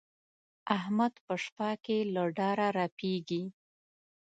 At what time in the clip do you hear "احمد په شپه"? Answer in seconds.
0.77-1.69